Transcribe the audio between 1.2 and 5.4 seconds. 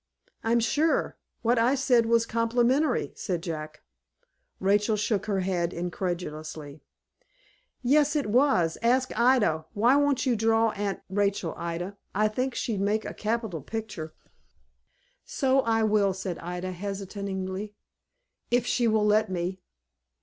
what I said was complimentary," said Jack. Rachel shook